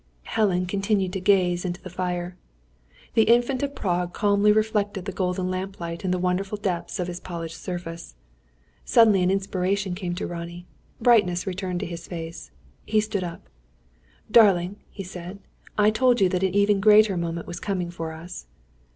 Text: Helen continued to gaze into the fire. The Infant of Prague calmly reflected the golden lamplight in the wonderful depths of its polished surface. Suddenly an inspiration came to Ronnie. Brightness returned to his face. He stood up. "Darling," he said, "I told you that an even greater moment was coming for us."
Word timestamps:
Helen 0.23 0.65
continued 0.65 1.13
to 1.13 1.19
gaze 1.19 1.63
into 1.63 1.79
the 1.79 1.87
fire. 1.91 2.35
The 3.13 3.21
Infant 3.25 3.61
of 3.61 3.75
Prague 3.75 4.13
calmly 4.13 4.51
reflected 4.51 5.05
the 5.05 5.11
golden 5.11 5.51
lamplight 5.51 6.03
in 6.03 6.09
the 6.09 6.17
wonderful 6.17 6.57
depths 6.57 6.99
of 6.99 7.07
its 7.07 7.19
polished 7.19 7.61
surface. 7.61 8.15
Suddenly 8.83 9.21
an 9.21 9.29
inspiration 9.29 9.93
came 9.93 10.15
to 10.15 10.25
Ronnie. 10.25 10.65
Brightness 10.99 11.45
returned 11.45 11.81
to 11.81 11.85
his 11.85 12.07
face. 12.07 12.49
He 12.83 12.99
stood 12.99 13.23
up. 13.23 13.47
"Darling," 14.31 14.77
he 14.89 15.03
said, 15.03 15.37
"I 15.77 15.91
told 15.91 16.19
you 16.19 16.27
that 16.29 16.41
an 16.41 16.55
even 16.55 16.79
greater 16.79 17.15
moment 17.15 17.45
was 17.45 17.59
coming 17.59 17.91
for 17.91 18.11
us." 18.11 18.47